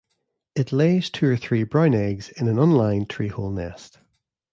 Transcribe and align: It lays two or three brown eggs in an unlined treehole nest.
It 0.55 0.71
lays 0.71 1.11
two 1.11 1.29
or 1.29 1.37
three 1.37 1.61
brown 1.61 1.93
eggs 1.93 2.29
in 2.29 2.47
an 2.47 2.57
unlined 2.57 3.07
treehole 3.07 3.53
nest. 3.53 3.99